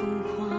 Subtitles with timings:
[0.00, 0.49] 浮夸。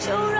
[0.00, 0.37] 就让。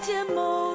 [0.00, 0.65] 见梦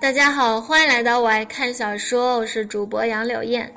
[0.00, 3.72] 大家好欢迎来到我爱看小说我是主播杨柳燕。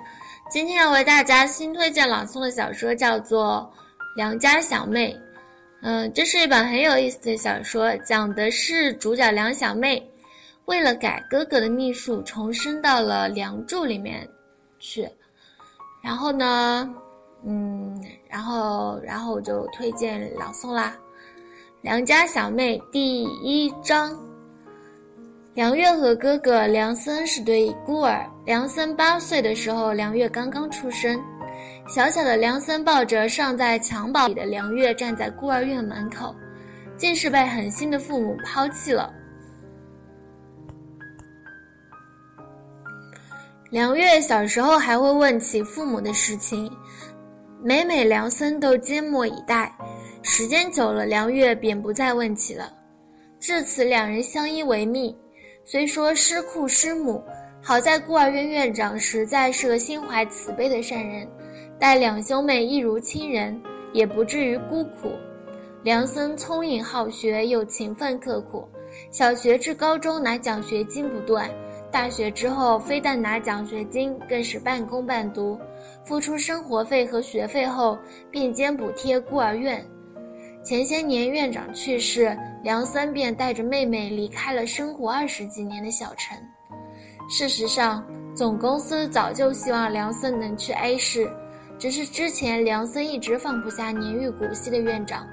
[0.51, 3.67] 今天要为大家新推荐朗诵的小说叫做
[4.15, 5.19] 梁家小妹。
[5.81, 10.07] 嗯这是一本很有意思的小说讲的是主角梁小妹
[10.65, 14.27] 为了改哥哥的秘术重生到了梁祝里面
[14.77, 15.09] 去。
[16.03, 16.87] 然后呢
[17.43, 20.95] 嗯然后然后我就推荐朗诵啦
[21.81, 24.15] 梁家小妹第一章
[25.53, 31.21] 梁月和哥哥梁森是对孤儿梁森八岁的时候梁月刚刚出生。
[31.89, 36.33] 小小的梁森抱着尚在襁褓里的梁月站在孤儿院门口
[36.95, 39.13] 竟是被狠心的父母抛弃了。
[43.69, 46.71] 梁月小时候还会问起父母的事情
[47.61, 49.69] 每每梁森都缄默以待。
[50.23, 52.71] 时间久了梁月便不再问起了。
[53.37, 55.13] 至此两人相依为命
[55.63, 57.23] 虽说失父失母，
[57.61, 61.27] 好在孤儿院院长实在是个心怀慈悲的善人，
[61.79, 63.61] 待两兄妹一如亲人，
[63.93, 65.11] 也不至于孤苦。
[65.83, 68.67] 梁森聪颖好学，又勤奋刻苦，
[69.11, 71.49] 小学至高中拿奖学金不断。
[71.91, 75.59] 大学之后，非但拿奖学金，更是半工半读，
[76.03, 77.97] 付出生活费和学费后，
[78.31, 79.85] 并兼补贴孤儿院。
[80.63, 86.37] 前些年院长去世，梁森便带着妹妹离开了生活二十几年的小城。
[87.27, 88.05] 事实上，
[88.35, 91.27] 总公司早就希望梁森能去 A 市，
[91.79, 95.25] 只是之前梁森一直放不下年逾古稀的院长。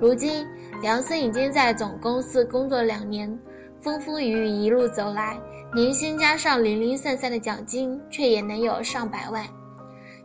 [0.00, 0.46] 如今，
[0.82, 3.38] 梁森已经在总公司工作两年，
[3.80, 5.38] 风风雨雨一路走来。
[5.74, 9.44] 年薪加上零零散散的奖金，却也能有上百万。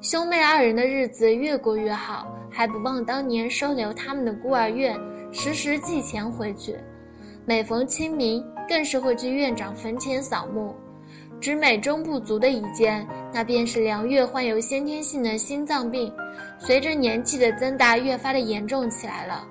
[0.04, 5.00] 兄妹二人的日子越过越好，还不忘当年收留他们的孤儿院，
[5.32, 6.76] 时时寄钱回去。
[7.46, 10.76] 每逢清明，更是会去院长坟前扫墓。
[11.40, 16.14] 只美中不足的一件，那便是梁月患有先天性的心脏病，
[16.60, 19.48] 随着年纪的增大，越发的严重起来了。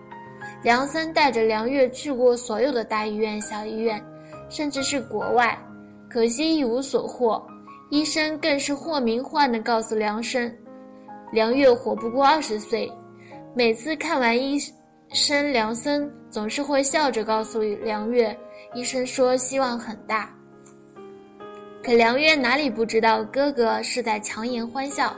[0.62, 4.05] 梁森带着梁月去过所有的大医院、小医院，
[4.50, 5.58] 甚至是国外。
[6.10, 7.43] 可惜一无所获，
[7.93, 10.50] 医生更是或明或暗地告诉梁生，
[11.31, 12.91] 梁月活不过二十岁。
[13.55, 14.59] 每次看完医
[15.12, 18.35] 生，梁森总是会笑着告诉梁月，
[18.73, 20.35] 医生说希望很大。
[21.85, 25.15] 可梁月哪里不知道哥哥是在强颜欢笑，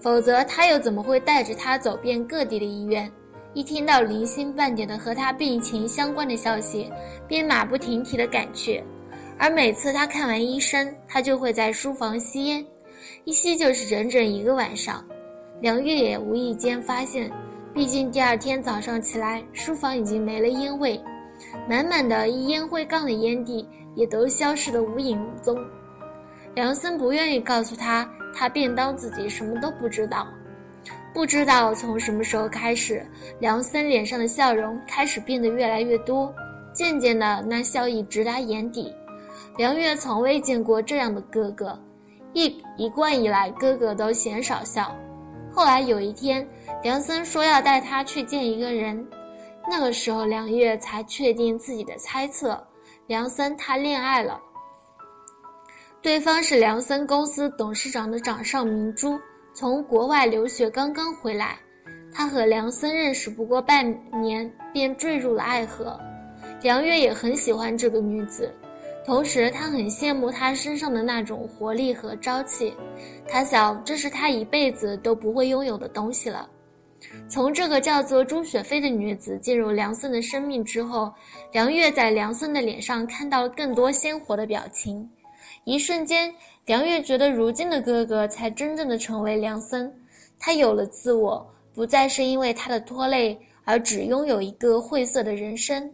[0.00, 3.08] 否则他又怎么会带着他走遍各地的医院？
[3.54, 6.92] 一听到零星半点的和他病情相关的消息，
[7.28, 8.82] 便马不停蹄地赶去。
[9.38, 12.64] 而每次他看完医生，他就会在书房吸烟，
[13.24, 15.04] 一吸就是整整一个晚上。
[15.60, 17.30] 梁月也无意间发现，
[17.72, 21.00] 毕竟第二天早上起来，书房已经没了烟味，
[21.68, 25.56] 满满的一烟灰缸的烟蒂也都消失得无影无踪。
[26.54, 30.26] 梁森不愿意告诉他，他便当自己什么都不知道。
[31.14, 33.04] 不知道从什么时候开始，
[33.40, 36.32] 梁森脸上的笑容开始变得越来越多，
[36.72, 38.92] 渐渐的，那笑意直达眼底。
[39.58, 41.76] 梁月从未见过这样的哥哥，
[42.32, 44.94] 一一贯以来哥哥都嫌少笑。
[45.50, 46.48] 后来有一天，
[46.80, 49.04] 梁森说要带他去见一个人，
[49.68, 52.56] 那个时候梁月才确定自己的猜测：
[53.08, 54.40] 梁森他恋爱了。
[56.00, 59.18] 对方是梁森公司董事长的掌上明珠，
[59.52, 61.58] 从国外留学刚刚回来，
[62.14, 63.84] 他和梁森认识不过半
[64.22, 65.98] 年，便坠入了爱河。
[66.62, 68.54] 梁月也很喜欢这个女子。
[69.08, 72.74] 同时，他很羡慕她身上的那种活力和朝气，
[73.26, 76.46] 他想这是他一辈子都不会拥有的东西了。
[77.26, 81.10] 从这个叫做朱雪飞的女子进入梁森的生命之后，
[81.52, 85.08] 梁月在梁森的脸上看到了更多鲜活的表情。
[85.64, 86.30] 一瞬间，
[86.66, 89.90] 梁月觉得如今的哥哥才真正的成为梁森，
[90.38, 95.90] 他有了自我，不再是因为他的拖累而只拥有一个晦涩的人生。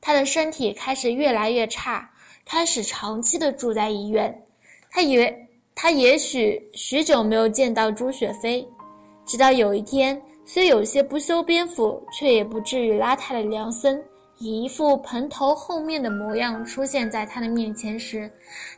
[0.00, 2.10] 他的身体开始越来越差，
[2.44, 4.34] 开始长期的住在医院。
[4.90, 8.66] 他以为他也许许久没有见到朱雪飞，
[9.26, 14.02] 直到有一天，虽有些不修边幅，却也不至于邋遢的梁森，
[14.38, 18.30] 以一副蓬头垢面的模样出现在他的面前时，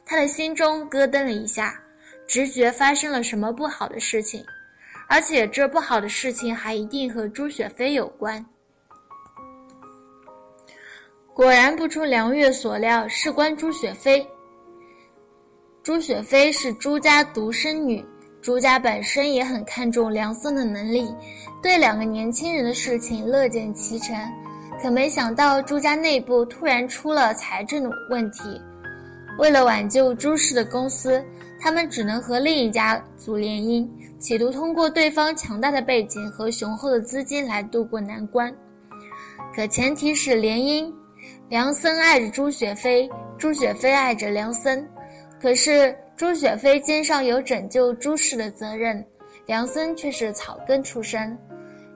[0.05, 1.81] 他的心中咯噔了一下，
[2.26, 4.45] 直觉发生了什么不好的事情，
[5.09, 8.45] 而且这不好的事情还一定和朱雪飞有关。
[11.34, 14.26] 果然不出梁月所料，事关朱雪飞。
[15.82, 18.04] 朱雪飞是朱家独生女，
[18.42, 21.08] 朱家本身也很看重梁森的能力，
[21.62, 24.14] 对两个年轻人的事情乐见其成。
[24.82, 28.60] 可没想到朱家内部突然出了财政的问题，
[29.38, 31.24] 为了挽救朱氏的公司，
[31.58, 38.54] 他们只能和另一家族联姻，企图通过对方强大的背景和雄厚的资金来渡过难关。
[39.56, 40.92] 可前提是联姻。
[41.52, 43.06] 梁森爱着朱雪飞，
[43.37, 44.88] 朱雪飞爱着梁森，
[45.38, 49.04] 可是朱雪飞肩上有拯救朱氏的责任，
[49.44, 51.37] 梁森却是草根出身，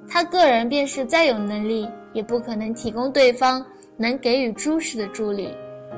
[0.07, 3.65] 他个人便是再有能力，也不可能提供对方
[3.97, 5.49] 能给予朱氏的助力，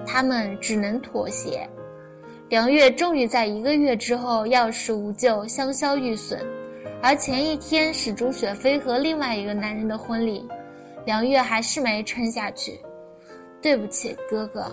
[0.06, 1.68] 他们只能妥协。
[2.48, 6.38] 梁月终于在一个月之后药石无救，香消玉损。
[7.02, 10.48] 而前一天是朱雪飞和另外一个男人的婚礼，
[11.04, 12.78] 梁月还是没撑下去。
[13.60, 14.64] 对不起，哥哥。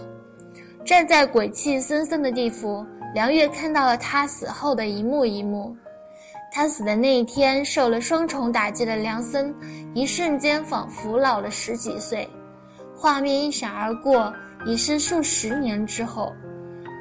[0.85, 5.75] 站在鬼气森森的地府，梁月看到了他死后的一幕一幕。
[6.51, 9.53] 他死的那一天，受了双重打击的梁森，
[9.93, 12.29] 一瞬间仿佛老了十几岁。
[12.95, 14.33] 画面一闪而过，
[14.65, 16.31] 已是数十年之后。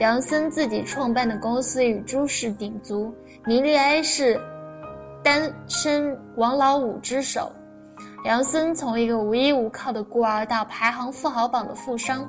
[0.00, 3.14] 梁森自己创办的公司与朱氏鼎足，
[3.44, 4.40] 名列 A 市
[5.22, 7.52] 单身王老五之首。
[8.24, 12.26] 梁森从一个无依无靠的孤儿到排行富豪榜的富商，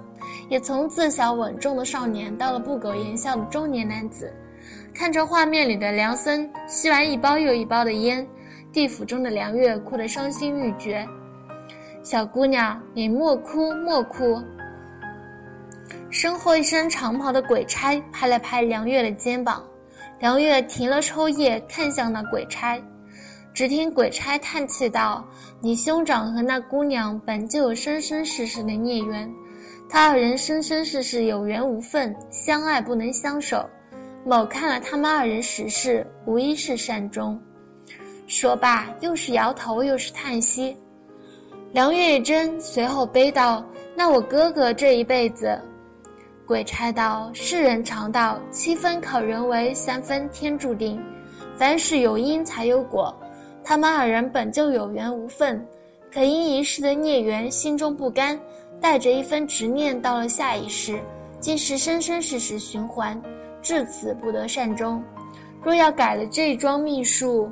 [0.49, 4.29] 也从自小稳重的少年到了不苟言笑的中年男子。
[4.93, 8.27] 看着画面里的梁森吸完一包又一包的烟，
[8.73, 11.07] 地府中的梁月哭得伤心欲绝。
[12.03, 14.43] 小姑娘，你莫哭莫哭。
[16.09, 19.63] 身后一身长袍的鬼差拍了拍梁月的肩膀，
[20.19, 22.77] 梁月停了抽噎，看向那鬼差。
[23.55, 25.25] 只听鬼差叹气道
[25.63, 29.33] ：“你兄长和那姑娘本就有生生世世的孽缘，
[29.87, 33.65] 他二人生生世世有缘无分，相爱不能相守。
[34.25, 37.39] 某看了他们二人实事，无一是善终。”
[38.27, 40.75] 说罢，又是摇头，又是叹息。
[41.71, 45.57] 梁月珍，随后悲道：“那我哥哥这一辈子……”
[46.45, 51.01] 鬼差道：“世人常道，七分靠人为，三分天注定。
[51.55, 53.17] 凡事有因才有果。
[53.65, 55.67] 他们二人本就有缘无分，
[56.13, 58.39] 可因一世的孽缘，心中不甘，
[58.79, 60.99] 带着一分执念到了下一世，
[61.39, 63.19] 竟是生生世世循环，
[63.63, 65.03] 至此不得善终。
[65.63, 67.51] 若要改了这桩命数……”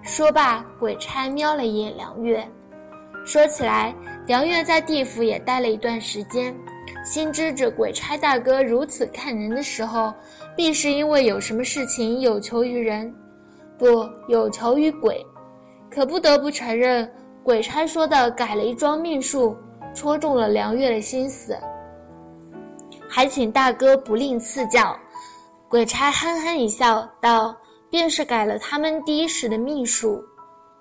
[0.00, 2.48] 说罢，鬼差瞄了一眼梁月。
[3.24, 3.92] 说起来，
[4.26, 6.54] 梁月在地府也待了一段时间。
[7.04, 10.14] 心知这鬼差大哥如此看人的时候，
[10.56, 13.12] 必是因为有什么事情有求于人，
[13.76, 15.24] 不有求于鬼。
[15.94, 17.10] 可不得不承认，
[17.42, 19.54] 鬼差说的改了一桩命数，
[19.94, 21.54] 戳中了梁月的心思。
[23.06, 24.98] 还请大哥不吝赐教。
[25.68, 27.54] 鬼差憨憨一笑，道
[27.90, 30.22] ：“便是改了他们第一世的命数。”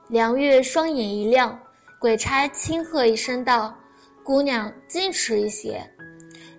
[0.07, 1.59] 梁月双眼一亮，
[1.99, 3.73] 鬼差轻喝一声道
[4.23, 5.81] ：“姑娘，矜持一些。”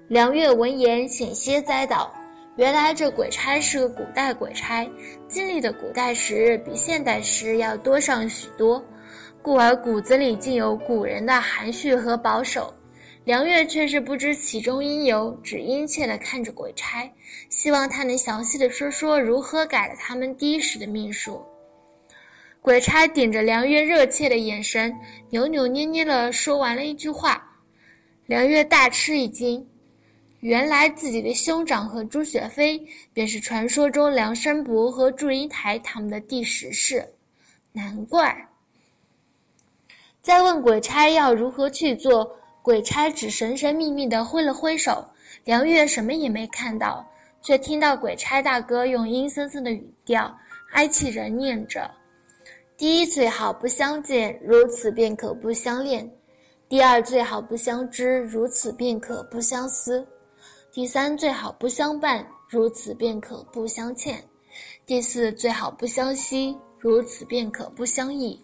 [0.09, 2.13] 梁月闻言险些栽倒。
[2.57, 4.87] 原来这鬼差是个古代鬼差，
[5.27, 8.85] 经历的古代时日比现代时要多上许多，
[9.41, 12.73] 故而骨子里竟有古人的含蓄和保守。
[13.25, 17.11] 梁月却是不知其中因由，只殷切地看着鬼差，
[17.49, 21.43] 希望他能详细的说说如何改了他们第一世的命数。
[22.61, 24.95] 鬼差顶着梁月热切的眼神，
[25.31, 27.43] 扭扭捏捏地说完了一句话。
[28.27, 29.67] 梁月大吃一惊。
[30.43, 37.09] 原来自己的兄长和朱雪飞便是传说中梁山伯和祝英台他们的第十世，
[37.71, 38.37] 难怪。
[40.21, 42.29] 再问鬼差要如何去做，
[42.61, 45.05] 鬼差只神神秘秘地挥了挥手，
[45.45, 47.09] 梁月什么也没看到，
[47.41, 50.37] 却听到鬼差大哥用阴森森的语调
[50.73, 51.89] 哀泣着念着
[52.77, 56.05] ：“第一最好不相见，如此便可不相恋；
[56.69, 60.05] 第二最好不相知，如此便可不相思。”
[60.73, 64.15] 第三最好不相伴，如此便可不相欠；
[64.87, 68.41] 第四最好不相惜，如此便可不相忆；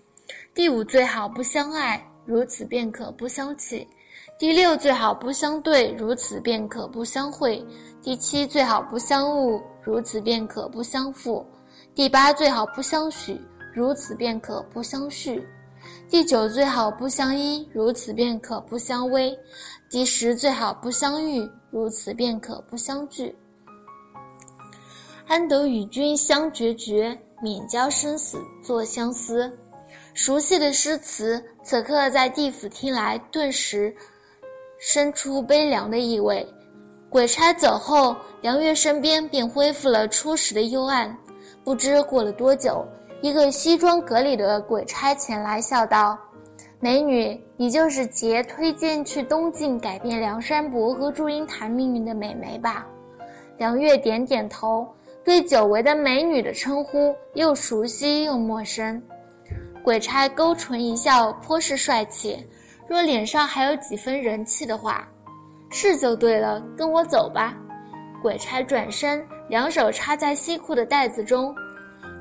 [0.54, 3.86] 第五最好不相爱，如此便可不相弃；
[4.38, 7.64] 第六最好不相对，如此便可不相会；
[8.02, 11.42] 第七最好不相误，如此便可不相负；
[11.94, 13.40] 第八最好不相许，
[13.72, 15.40] 如此便可不相续；
[16.10, 19.36] 第九最好不相依，如此便可不相偎；
[19.90, 21.46] 第十最好不相遇。
[21.70, 23.36] 如此便可不相聚，
[25.26, 29.52] 安得与君相决绝，免交生死作相思。
[30.14, 33.94] 熟悉的诗词，此刻在地府听来，顿时
[34.78, 36.46] 生出悲凉的意味。
[37.10, 41.14] 鬼差走后，梁月身边便恢复了初时的幽暗。
[41.62, 42.82] 不知过了多久，
[43.20, 46.16] 一个西装革履的鬼差前来，笑道。
[46.78, 52.86] 美女，你就是杰推荐去东晋改变梁山伯和祝英台命运的美眉吧？
[53.56, 54.86] 梁月点点头，
[55.24, 59.02] 对久违的美女的称呼又熟悉又陌生。
[59.82, 62.46] 鬼差勾唇一笑，颇是帅气。
[62.86, 65.08] 若脸上还有几分人气的话，
[65.70, 66.62] 是就对了。
[66.76, 67.56] 跟我走吧。
[68.22, 71.52] 鬼差转身，两手插在西裤的袋子中。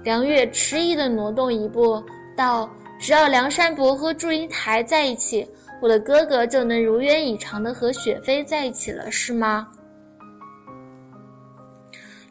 [0.07, 2.01] 梁月迟疑地挪动一步，
[2.33, 2.69] 道。
[2.97, 5.45] 只要梁山伯和祝英台在一起，
[5.81, 9.67] 我的哥哥就能如愿以偿的和雪飞在一起了，是吗？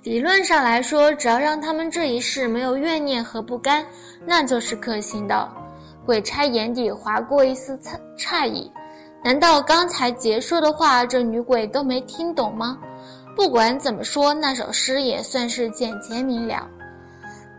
[0.05, 3.85] 理论上来说，只要让他们这一世没有怨念和不甘，
[4.25, 5.47] 那就是可行的。
[6.07, 8.73] 鬼差眼底划过一丝诧诧异，
[9.23, 12.79] 难道刚才杰说的话，这女鬼都没听懂吗？
[13.37, 16.67] 不管怎么说，那首诗也算是简洁明了。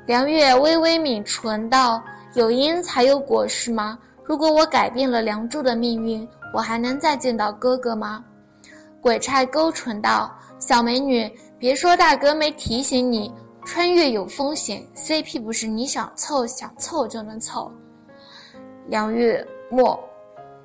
[0.08, 2.02] 梁月微微抿唇道
[2.34, 4.00] ：“有因才有果，是吗？
[4.24, 8.24] 如果我改变了梁祝的命运，我还能再见到哥哥吗？”
[9.02, 13.34] 鬼差勾唇道：“小美女。”别说大哥没提醒你，
[13.66, 17.70] 穿越有风险，CP 不是你想凑想凑就能凑。
[18.88, 20.00] 梁月末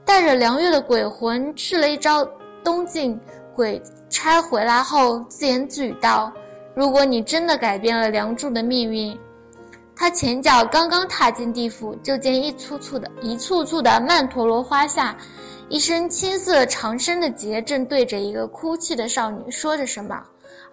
[0.05, 2.25] 带着梁月的鬼魂去了一招
[2.63, 3.19] 东晋，
[3.57, 6.31] 鬼差回来后自言自语道
[6.77, 9.19] ：“如果你真的改变了梁祝的命运，
[9.95, 15.17] 他前脚刚刚踏进地府，就见一簇簇的一簇簇的曼陀罗花下，
[15.69, 20.21] 一身青色长身的结正对着一个哭泣的少女说着什么。”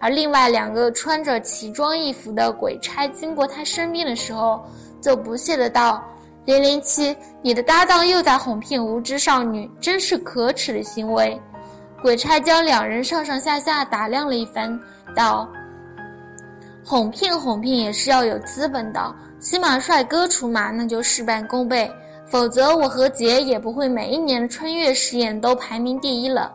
[0.02, 4.64] 而另外两个穿着奇装异服的鬼差经过他身边的时候，
[4.98, 6.02] 就不屑的道
[6.46, 11.38] ：“零零七，你的搭档又在哄骗无知少女，真是可耻的行为。”
[12.00, 14.80] 鬼差将两人上上下下打量了一番，
[15.14, 15.46] 道
[16.90, 21.88] ：“哄骗哄骗也是要有资本的，起码帅哥出马，那就事半功倍。
[22.26, 26.52] 否则我和杰也不会每一年穿越实验都排名第一了。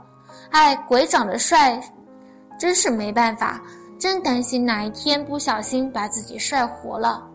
[0.50, 1.82] 哎，鬼长得帅。”
[2.60, 3.62] 真是没办法，
[3.98, 7.26] 真担心哪一天不小心把自己帅活了。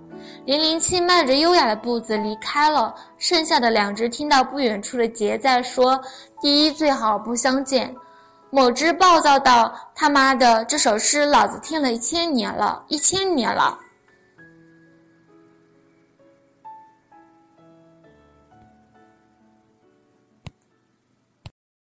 [0.44, 5.98] 零零七迈着优雅的步子离开了，剩下的两只听到不远处的杰在说
[6.38, 7.94] ：“第一最好不相见。”
[8.50, 13.78] 某只暴躁道：“他妈的，这首诗老子听了一千年了，一千年了。”